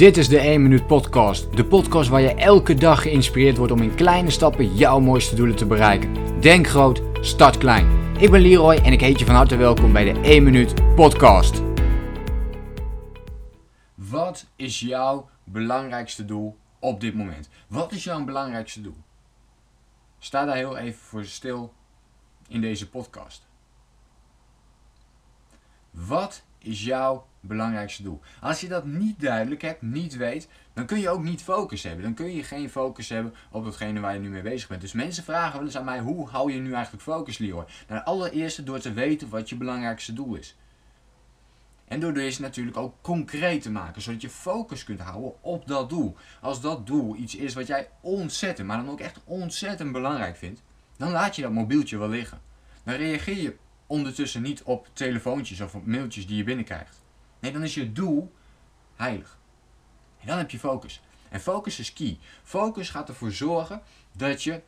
Dit 0.00 0.16
is 0.16 0.28
de 0.28 0.38
1 0.38 0.62
Minuut 0.62 0.86
Podcast. 0.86 1.56
De 1.56 1.64
podcast 1.64 2.08
waar 2.08 2.20
je 2.20 2.34
elke 2.34 2.74
dag 2.74 3.02
geïnspireerd 3.02 3.56
wordt 3.56 3.72
om 3.72 3.82
in 3.82 3.94
kleine 3.94 4.30
stappen 4.30 4.74
jouw 4.74 5.00
mooiste 5.00 5.34
doelen 5.34 5.56
te 5.56 5.66
bereiken. 5.66 6.40
Denk 6.40 6.66
groot, 6.66 7.02
start 7.20 7.58
klein. 7.58 8.16
Ik 8.18 8.30
ben 8.30 8.40
Leroy 8.40 8.74
en 8.74 8.92
ik 8.92 9.00
heet 9.00 9.18
je 9.18 9.24
van 9.24 9.34
harte 9.34 9.56
welkom 9.56 9.92
bij 9.92 10.12
de 10.12 10.20
1 10.20 10.42
Minuut 10.42 10.94
Podcast. 10.94 11.62
Wat 13.94 14.46
is 14.56 14.80
jouw 14.80 15.28
belangrijkste 15.44 16.24
doel 16.24 16.56
op 16.78 17.00
dit 17.00 17.14
moment? 17.14 17.48
Wat 17.66 17.92
is 17.92 18.04
jouw 18.04 18.24
belangrijkste 18.24 18.80
doel? 18.80 18.96
Sta 20.18 20.44
daar 20.44 20.56
heel 20.56 20.76
even 20.76 21.00
voor 21.00 21.24
stil 21.24 21.72
in 22.48 22.60
deze 22.60 22.88
podcast. 22.88 23.46
Wat 25.90 26.42
is 26.62 26.84
jouw 26.84 27.26
belangrijkste 27.40 28.02
doel? 28.02 28.20
Als 28.40 28.60
je 28.60 28.68
dat 28.68 28.84
niet 28.84 29.20
duidelijk 29.20 29.62
hebt, 29.62 29.82
niet 29.82 30.16
weet, 30.16 30.48
dan 30.72 30.86
kun 30.86 31.00
je 31.00 31.10
ook 31.10 31.22
niet 31.22 31.42
focus 31.42 31.82
hebben. 31.82 32.02
Dan 32.02 32.14
kun 32.14 32.34
je 32.34 32.42
geen 32.42 32.70
focus 32.70 33.08
hebben 33.08 33.34
op 33.50 33.64
datgene 33.64 34.00
waar 34.00 34.14
je 34.14 34.20
nu 34.20 34.28
mee 34.28 34.42
bezig 34.42 34.68
bent. 34.68 34.80
Dus 34.80 34.92
mensen 34.92 35.24
vragen 35.24 35.56
wel 35.56 35.66
eens 35.66 35.76
aan 35.76 35.84
mij, 35.84 36.00
hoe 36.00 36.28
hou 36.28 36.52
je 36.52 36.60
nu 36.60 36.72
eigenlijk 36.72 37.02
focus, 37.02 37.38
Leroy? 37.38 37.64
Nou, 37.88 38.04
allereerste 38.04 38.62
door 38.62 38.78
te 38.78 38.92
weten 38.92 39.28
wat 39.28 39.48
je 39.48 39.56
belangrijkste 39.56 40.12
doel 40.12 40.34
is. 40.34 40.56
En 41.90 42.00
door 42.00 42.12
deze 42.14 42.40
natuurlijk 42.40 42.76
ook 42.76 42.94
concreet 43.00 43.62
te 43.62 43.70
maken, 43.70 44.02
zodat 44.02 44.20
je 44.20 44.30
focus 44.30 44.84
kunt 44.84 45.00
houden 45.00 45.42
op 45.42 45.66
dat 45.66 45.88
doel. 45.88 46.16
Als 46.40 46.60
dat 46.60 46.86
doel 46.86 47.16
iets 47.16 47.36
is 47.36 47.54
wat 47.54 47.66
jij 47.66 47.88
ontzettend, 48.00 48.66
maar 48.66 48.76
dan 48.76 48.90
ook 48.90 49.00
echt 49.00 49.20
ontzettend 49.24 49.92
belangrijk 49.92 50.36
vindt, 50.36 50.62
dan 50.96 51.10
laat 51.10 51.36
je 51.36 51.42
dat 51.42 51.52
mobieltje 51.52 51.98
wel 51.98 52.08
liggen. 52.08 52.40
Dan 52.84 52.94
reageer 52.94 53.42
je 53.42 53.56
ondertussen 53.90 54.42
niet 54.42 54.62
op 54.62 54.88
telefoontjes 54.92 55.60
of 55.60 55.74
op 55.74 55.86
mailtjes 55.86 56.26
die 56.26 56.36
je 56.36 56.44
binnenkrijgt. 56.44 57.02
Nee, 57.40 57.52
dan 57.52 57.62
is 57.62 57.74
je 57.74 57.92
doel 57.92 58.32
heilig. 58.96 59.38
En 60.20 60.26
dan 60.26 60.38
heb 60.38 60.50
je 60.50 60.58
focus. 60.58 61.00
En 61.28 61.40
focus 61.40 61.78
is 61.78 61.92
key. 61.92 62.18
Focus 62.42 62.90
gaat 62.90 63.08
ervoor 63.08 63.32
zorgen 63.32 63.82
dat 64.12 64.42
je 64.42 64.62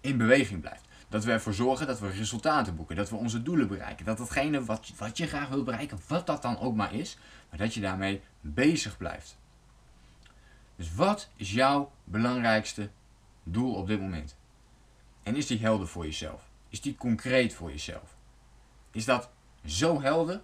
in 0.00 0.16
beweging 0.16 0.60
blijft. 0.60 0.84
Dat 1.08 1.24
we 1.24 1.32
ervoor 1.32 1.54
zorgen 1.54 1.86
dat 1.86 2.00
we 2.00 2.10
resultaten 2.10 2.76
boeken. 2.76 2.96
Dat 2.96 3.10
we 3.10 3.16
onze 3.16 3.42
doelen 3.42 3.68
bereiken. 3.68 4.04
Dat 4.04 4.18
datgene 4.18 4.64
wat, 4.64 4.92
wat 4.96 5.16
je 5.16 5.26
graag 5.26 5.48
wilt 5.48 5.64
bereiken, 5.64 5.98
wat 6.06 6.26
dat 6.26 6.42
dan 6.42 6.58
ook 6.58 6.74
maar 6.74 6.94
is, 6.94 7.18
maar 7.50 7.58
dat 7.58 7.74
je 7.74 7.80
daarmee 7.80 8.20
bezig 8.40 8.96
blijft. 8.96 9.38
Dus 10.76 10.94
wat 10.94 11.28
is 11.36 11.52
jouw 11.52 11.92
belangrijkste 12.04 12.90
doel 13.42 13.74
op 13.74 13.86
dit 13.86 14.00
moment? 14.00 14.36
En 15.22 15.36
is 15.36 15.46
die 15.46 15.58
helder 15.58 15.88
voor 15.88 16.04
jezelf? 16.04 16.49
Is 16.70 16.80
die 16.80 16.94
concreet 16.94 17.54
voor 17.54 17.70
jezelf? 17.70 18.14
Is 18.92 19.04
dat 19.04 19.30
zo 19.64 20.00
helder 20.00 20.40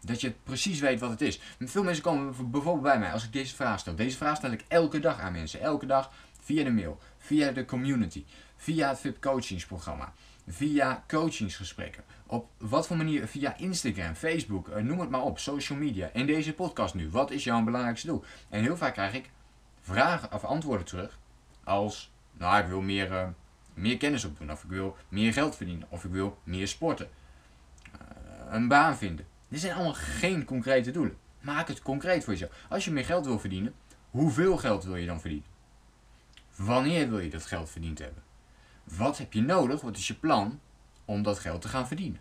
dat 0.00 0.20
je 0.20 0.34
precies 0.42 0.80
weet 0.80 1.00
wat 1.00 1.10
het 1.10 1.20
is? 1.20 1.40
Veel 1.58 1.82
mensen 1.82 2.02
komen 2.02 2.50
bijvoorbeeld 2.50 2.82
bij 2.82 2.98
mij 2.98 3.12
als 3.12 3.24
ik 3.24 3.32
deze 3.32 3.54
vraag 3.54 3.80
stel. 3.80 3.94
Deze 3.94 4.16
vraag 4.16 4.36
stel 4.36 4.50
ik 4.50 4.64
elke 4.68 5.00
dag 5.00 5.20
aan 5.20 5.32
mensen. 5.32 5.60
Elke 5.60 5.86
dag 5.86 6.12
via 6.40 6.64
de 6.64 6.70
mail, 6.70 6.98
via 7.18 7.50
de 7.50 7.64
community, 7.64 8.24
via 8.56 8.88
het 8.88 8.98
VIP 8.98 9.20
coachingsprogramma, 9.20 10.12
via 10.46 11.04
coachingsgesprekken. 11.06 12.04
Op 12.26 12.48
wat 12.58 12.86
voor 12.86 12.96
manier? 12.96 13.26
Via 13.26 13.56
Instagram, 13.56 14.14
Facebook, 14.14 14.68
eh, 14.68 14.82
noem 14.82 15.00
het 15.00 15.10
maar 15.10 15.22
op, 15.22 15.38
social 15.38 15.78
media. 15.78 16.10
In 16.12 16.26
deze 16.26 16.54
podcast 16.54 16.94
nu, 16.94 17.10
wat 17.10 17.30
is 17.30 17.44
jouw 17.44 17.62
belangrijkste 17.62 18.06
doel? 18.06 18.24
En 18.48 18.62
heel 18.62 18.76
vaak 18.76 18.92
krijg 18.92 19.14
ik 19.14 19.30
vragen 19.80 20.32
of 20.32 20.44
antwoorden 20.44 20.86
terug 20.86 21.18
als, 21.64 22.10
nou 22.32 22.62
ik 22.62 22.68
wil 22.68 22.80
meer... 22.80 23.10
Uh, 23.10 23.28
meer 23.78 23.96
kennis 23.96 24.24
opdoen, 24.24 24.50
of 24.50 24.62
ik 24.64 24.70
wil 24.70 24.96
meer 25.08 25.32
geld 25.32 25.56
verdienen, 25.56 25.86
of 25.90 26.04
ik 26.04 26.10
wil 26.10 26.38
meer 26.44 26.68
sporten, 26.68 27.08
uh, 27.08 28.00
een 28.50 28.68
baan 28.68 28.96
vinden. 28.96 29.26
Dit 29.48 29.60
zijn 29.60 29.74
allemaal 29.74 29.94
geen 29.94 30.44
concrete 30.44 30.90
doelen. 30.90 31.16
Maak 31.40 31.68
het 31.68 31.82
concreet 31.82 32.24
voor 32.24 32.32
jezelf. 32.32 32.52
Als 32.68 32.84
je 32.84 32.90
meer 32.90 33.04
geld 33.04 33.26
wil 33.26 33.38
verdienen, 33.38 33.74
hoeveel 34.10 34.56
geld 34.56 34.84
wil 34.84 34.96
je 34.96 35.06
dan 35.06 35.20
verdienen? 35.20 35.48
Wanneer 36.56 37.08
wil 37.08 37.18
je 37.18 37.30
dat 37.30 37.46
geld 37.46 37.70
verdiend 37.70 37.98
hebben? 37.98 38.22
Wat 38.84 39.18
heb 39.18 39.32
je 39.32 39.40
nodig? 39.40 39.80
Wat 39.80 39.96
is 39.96 40.06
je 40.06 40.14
plan 40.14 40.60
om 41.04 41.22
dat 41.22 41.38
geld 41.38 41.62
te 41.62 41.68
gaan 41.68 41.86
verdienen? 41.86 42.20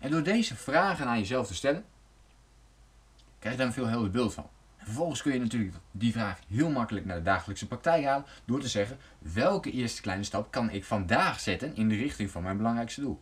En 0.00 0.10
door 0.10 0.22
deze 0.22 0.56
vragen 0.56 1.06
aan 1.06 1.18
jezelf 1.18 1.46
te 1.46 1.54
stellen, 1.54 1.84
krijg 3.38 3.54
je 3.54 3.60
daar 3.60 3.66
een 3.66 3.72
veel 3.72 3.86
helder 3.86 4.10
beeld 4.10 4.34
van. 4.34 4.48
Vervolgens 4.82 5.22
kun 5.22 5.32
je 5.32 5.38
natuurlijk 5.38 5.76
die 5.90 6.12
vraag 6.12 6.38
heel 6.48 6.70
makkelijk 6.70 7.06
naar 7.06 7.16
de 7.16 7.22
dagelijkse 7.22 7.66
praktijk 7.66 8.04
halen 8.04 8.26
door 8.44 8.60
te 8.60 8.68
zeggen 8.68 8.98
welke 9.18 9.70
eerste 9.70 10.00
kleine 10.02 10.24
stap 10.24 10.50
kan 10.50 10.70
ik 10.70 10.84
vandaag 10.84 11.40
zetten 11.40 11.76
in 11.76 11.88
de 11.88 11.94
richting 11.94 12.30
van 12.30 12.42
mijn 12.42 12.56
belangrijkste 12.56 13.00
doel. 13.00 13.20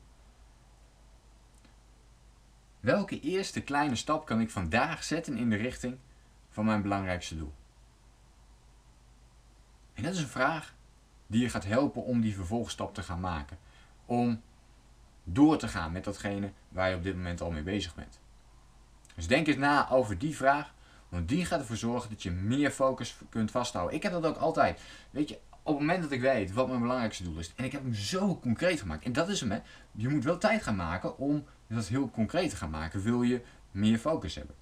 Welke 2.80 3.20
eerste 3.20 3.60
kleine 3.60 3.96
stap 3.96 4.26
kan 4.26 4.41
ik 4.41 4.50
vandaag 4.50 5.04
zetten 5.04 5.36
in 5.36 5.50
de 5.50 5.56
richting 5.56 5.98
van 6.48 6.64
mijn 6.64 6.82
belangrijkste 6.82 7.36
doel? 7.36 7.52
En 9.94 10.02
dat 10.02 10.14
is 10.14 10.20
een 10.20 10.28
vraag 10.28 10.75
die 11.26 11.40
je 11.40 11.48
gaat 11.48 11.64
helpen 11.64 12.04
om 12.04 12.20
die 12.20 12.34
vervolgstap 12.34 12.94
te 12.94 13.02
gaan 13.02 13.20
maken. 13.20 13.58
Om 14.06 14.42
door 15.25 15.58
te 15.58 15.69
gaan 15.69 15.92
met 15.92 16.04
datgene 16.04 16.52
waar 16.69 16.90
je 16.90 16.96
op 16.96 17.02
dit 17.02 17.14
moment 17.14 17.40
al 17.40 17.50
mee 17.50 17.62
bezig 17.62 17.94
bent. 17.94 18.20
Dus 19.14 19.26
denk 19.26 19.46
eens 19.46 19.56
na 19.56 19.90
over 19.90 20.19
die 20.19 20.36
vraag 20.36 20.75
want 21.08 21.28
die 21.28 21.44
gaat 21.44 21.60
ervoor 21.60 21.76
zorgen 21.76 22.10
dat 22.10 22.22
je 22.22 22.30
meer 22.30 22.70
focus 22.70 23.16
kunt 23.28 23.50
vasthouden. 23.50 23.96
Ik 23.96 24.02
heb 24.02 24.12
dat 24.12 24.26
ook 24.26 24.36
altijd. 24.36 24.80
Weet 25.10 25.28
je, 25.28 25.38
op 25.62 25.78
het 25.78 25.86
moment 25.86 26.02
dat 26.02 26.12
ik 26.12 26.20
weet 26.20 26.52
wat 26.52 26.69
mijn 26.69 26.80
belangrijkste 26.80 27.22
doel 27.22 27.38
is. 27.38 27.52
En 27.56 27.64
ik 27.64 27.72
heb 27.72 27.82
hem 27.82 27.94
zo 27.94 28.38
concreet 28.38 28.80
gemaakt. 28.80 29.04
En 29.04 29.12
dat 29.12 29.28
is 29.28 29.41
hem, 29.41 29.50
hè. 29.50 29.58
Je 29.92 30.08
moet 30.08 30.24
wel 30.24 30.38
tijd 30.38 30.62
gaan 30.62 30.76
maken 30.76 31.19
om 31.19 31.44
dat 31.66 31.86
heel 31.86 32.10
concreet 32.10 32.50
te 32.50 32.56
gaan 32.56 32.70
maken. 32.70 33.02
Wil 33.02 33.22
je 33.22 33.41
meer 33.70 33.98
focus 33.98 34.34
hebben. 34.34 34.54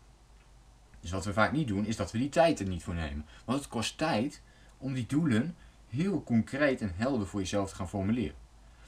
Dus 1.01 1.11
wat 1.11 1.25
we 1.25 1.33
vaak 1.33 1.53
niet 1.53 1.69
doen, 1.69 1.85
is 1.85 1.97
dat 1.97 2.13
we 2.13 2.19
die 2.19 2.29
tijd 2.29 2.61
er 2.61 2.67
niet 2.67 2.83
voor 2.83 2.95
nemen. 2.95 3.27
Want 3.45 3.59
het 3.59 3.69
kost 3.69 3.99
tijd 3.99 4.43
om 4.79 4.95
die 4.95 5.07
doelen 5.07 5.57
heel 5.89 6.23
concreet 6.23 6.81
en 6.81 6.93
helder 6.97 7.27
voor 7.27 7.41
jezelf 7.41 7.69
te 7.69 7.75
gaan 7.75 7.89
formuleren. 7.89 8.37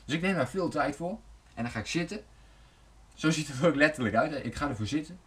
Dus 0.05 0.15
ik 0.15 0.23
neem 0.23 0.35
daar 0.35 0.49
veel 0.49 0.69
tijd 0.69 0.97
voor. 0.97 1.19
En 1.55 1.63
dan 1.63 1.73
ga 1.73 1.79
ik 1.79 1.87
zitten. 1.87 2.21
Zo 3.15 3.31
ziet 3.31 3.49
het 3.49 3.61
er 3.61 3.67
ook 3.67 3.75
letterlijk 3.75 4.15
uit. 4.15 4.45
Ik 4.45 4.55
ga 4.55 4.69
ervoor 4.69 4.87
zitten. 4.87 5.19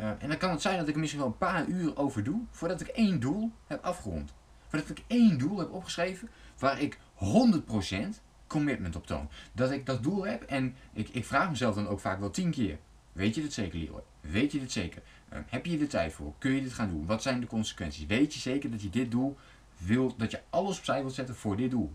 Uh, 0.00 0.08
en 0.18 0.28
dan 0.28 0.36
kan 0.36 0.50
het 0.50 0.62
zijn 0.62 0.78
dat 0.78 0.88
ik 0.88 0.94
er 0.94 1.00
misschien 1.00 1.20
wel 1.20 1.30
een 1.30 1.38
paar 1.38 1.66
uur 1.66 1.96
over 1.96 2.24
doe 2.24 2.40
voordat 2.50 2.80
ik 2.80 2.86
één 2.86 3.20
doel 3.20 3.52
heb 3.66 3.84
afgerond. 3.84 4.34
Voordat 4.68 4.90
ik 4.90 5.04
één 5.06 5.38
doel 5.38 5.58
heb 5.58 5.70
opgeschreven 5.70 6.28
waar 6.58 6.80
ik 6.80 6.98
100% 6.98 8.22
commitment 8.46 8.96
op 8.96 9.06
toon. 9.06 9.28
Dat 9.52 9.70
ik 9.70 9.86
dat 9.86 10.02
doel 10.02 10.26
heb 10.26 10.42
en 10.42 10.76
ik, 10.92 11.08
ik 11.08 11.24
vraag 11.24 11.50
mezelf 11.50 11.74
dan 11.74 11.88
ook 11.88 12.00
vaak 12.00 12.20
wel 12.20 12.30
tien 12.30 12.50
keer. 12.50 12.78
Weet 13.12 13.34
je 13.34 13.40
dit 13.40 13.52
zeker, 13.52 13.78
Leroy? 13.78 14.02
Weet 14.20 14.52
je 14.52 14.58
dit 14.58 14.72
zeker? 14.72 15.02
Uh, 15.32 15.38
heb 15.46 15.66
je 15.66 15.78
er 15.78 15.88
tijd 15.88 16.12
voor? 16.12 16.34
Kun 16.38 16.52
je 16.52 16.62
dit 16.62 16.72
gaan 16.72 16.88
doen? 16.88 17.06
Wat 17.06 17.22
zijn 17.22 17.40
de 17.40 17.46
consequenties? 17.46 18.06
Weet 18.06 18.34
je 18.34 18.40
zeker 18.40 18.70
dat 18.70 18.82
je 18.82 18.90
dit 18.90 19.10
doel 19.10 19.36
wil, 19.76 20.16
dat 20.16 20.30
je 20.30 20.40
alles 20.50 20.78
opzij 20.78 21.00
wilt 21.00 21.14
zetten 21.14 21.34
voor 21.34 21.56
dit 21.56 21.70
doel? 21.70 21.92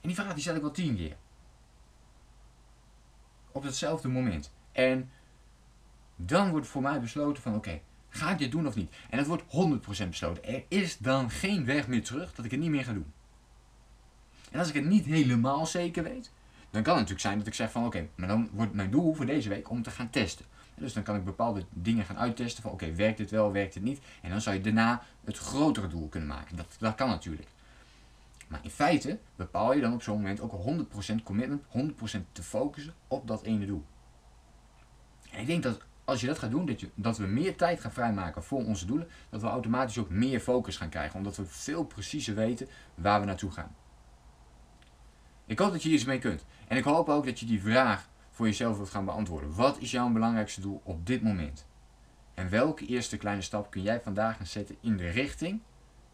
En 0.00 0.08
die 0.08 0.14
vraag 0.14 0.32
die 0.32 0.42
stel 0.42 0.54
ik 0.54 0.60
wel 0.60 0.70
tien 0.70 0.96
keer. 0.96 1.16
Op 3.52 3.62
hetzelfde 3.62 4.08
moment. 4.08 4.52
En 4.72 5.10
dan 6.20 6.50
wordt 6.50 6.66
voor 6.66 6.82
mij 6.82 7.00
besloten 7.00 7.42
van 7.42 7.54
oké, 7.54 7.80
ga 8.08 8.30
ik 8.30 8.38
dit 8.38 8.50
doen 8.50 8.66
of 8.66 8.74
niet? 8.74 8.94
En 9.10 9.18
het 9.18 9.26
wordt 9.26 9.42
100% 9.42 10.08
besloten. 10.08 10.44
Er 10.44 10.64
is 10.68 10.98
dan 10.98 11.30
geen 11.30 11.64
weg 11.64 11.88
meer 11.88 12.04
terug 12.04 12.34
dat 12.34 12.44
ik 12.44 12.50
het 12.50 12.60
niet 12.60 12.70
meer 12.70 12.84
ga 12.84 12.92
doen. 12.92 13.12
En 14.50 14.58
als 14.58 14.68
ik 14.68 14.74
het 14.74 14.84
niet 14.84 15.04
helemaal 15.04 15.66
zeker 15.66 16.02
weet, 16.02 16.30
dan 16.70 16.82
kan 16.82 16.96
het 16.96 17.08
natuurlijk 17.08 17.20
zijn 17.20 17.38
dat 17.38 17.46
ik 17.46 17.54
zeg 17.54 17.70
van 17.70 17.86
oké, 17.86 18.08
maar 18.14 18.28
dan 18.28 18.48
wordt 18.52 18.72
mijn 18.72 18.90
doel 18.90 19.14
voor 19.14 19.26
deze 19.26 19.48
week 19.48 19.70
om 19.70 19.82
te 19.82 19.90
gaan 19.90 20.10
testen. 20.10 20.46
dus 20.74 20.92
dan 20.92 21.02
kan 21.02 21.16
ik 21.16 21.24
bepaalde 21.24 21.64
dingen 21.70 22.04
gaan 22.04 22.18
uittesten 22.18 22.62
van 22.62 22.72
oké, 22.72 22.94
werkt 22.94 23.18
dit 23.18 23.30
wel, 23.30 23.52
werkt 23.52 23.74
het 23.74 23.82
niet? 23.82 24.00
En 24.22 24.30
dan 24.30 24.40
zou 24.40 24.56
je 24.56 24.62
daarna 24.62 25.02
het 25.24 25.38
grotere 25.38 25.88
doel 25.88 26.08
kunnen 26.08 26.28
maken. 26.28 26.56
Dat, 26.56 26.76
dat 26.78 26.94
kan 26.94 27.08
natuurlijk. 27.08 27.48
Maar 28.48 28.60
in 28.62 28.70
feite 28.70 29.18
bepaal 29.36 29.74
je 29.74 29.80
dan 29.80 29.92
op 29.92 30.02
zo'n 30.02 30.16
moment 30.16 30.40
ook 30.40 30.52
100% 31.12 31.14
commitment, 31.22 31.62
100% 31.62 32.20
te 32.32 32.42
focussen 32.42 32.94
op 33.08 33.26
dat 33.26 33.42
ene 33.42 33.66
doel. 33.66 33.84
En 35.30 35.40
ik 35.40 35.46
denk 35.46 35.62
dat 35.62 35.80
als 36.08 36.20
je 36.20 36.26
dat 36.26 36.38
gaat 36.38 36.50
doen, 36.50 36.66
dat, 36.66 36.80
je, 36.80 36.90
dat 36.94 37.18
we 37.18 37.26
meer 37.26 37.56
tijd 37.56 37.80
gaan 37.80 37.92
vrijmaken 37.92 38.42
voor 38.42 38.64
onze 38.64 38.86
doelen, 38.86 39.08
dat 39.30 39.40
we 39.40 39.46
automatisch 39.46 39.98
ook 39.98 40.10
meer 40.10 40.40
focus 40.40 40.76
gaan 40.76 40.88
krijgen, 40.88 41.18
omdat 41.18 41.36
we 41.36 41.46
veel 41.46 41.84
preciezer 41.84 42.34
weten 42.34 42.68
waar 42.94 43.20
we 43.20 43.26
naartoe 43.26 43.50
gaan. 43.50 43.76
Ik 45.46 45.58
hoop 45.58 45.72
dat 45.72 45.82
je 45.82 45.88
hier 45.88 45.96
iets 45.96 46.06
mee 46.06 46.18
kunt. 46.18 46.44
En 46.68 46.76
ik 46.76 46.84
hoop 46.84 47.08
ook 47.08 47.24
dat 47.24 47.40
je 47.40 47.46
die 47.46 47.62
vraag 47.62 48.08
voor 48.30 48.46
jezelf 48.46 48.76
wilt 48.76 48.90
gaan 48.90 49.04
beantwoorden. 49.04 49.54
Wat 49.54 49.78
is 49.78 49.90
jouw 49.90 50.08
belangrijkste 50.08 50.60
doel 50.60 50.80
op 50.84 51.06
dit 51.06 51.22
moment? 51.22 51.66
En 52.34 52.50
welke 52.50 52.86
eerste 52.86 53.16
kleine 53.16 53.42
stap 53.42 53.70
kun 53.70 53.82
jij 53.82 54.00
vandaag 54.00 54.36
gaan 54.36 54.46
zetten 54.46 54.76
in 54.80 54.96
de 54.96 55.08
richting 55.08 55.62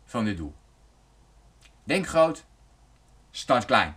van 0.04 0.24
dit 0.24 0.36
doel? 0.36 0.54
Denk 1.84 2.06
groot, 2.06 2.44
start 3.30 3.64
klein. 3.64 3.96